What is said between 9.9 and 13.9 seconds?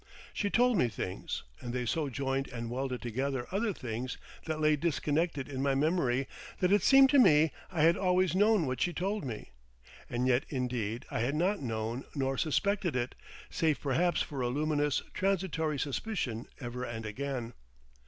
And yet indeed I had not known nor suspected it, save